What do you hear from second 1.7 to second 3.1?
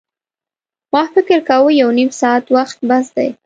یو نیم ساعت وخت بس